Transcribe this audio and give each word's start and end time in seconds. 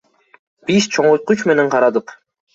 Биз 0.69 0.87
чоңойткуч 0.95 1.45
менен 1.51 1.71
карадык. 1.77 2.17